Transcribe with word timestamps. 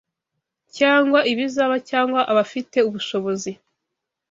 cyangwa 0.77 1.19
ibizaba 1.31 1.75
cyangwa 1.89 2.19
abafite 2.31 2.77
ubushobozi 2.87 3.51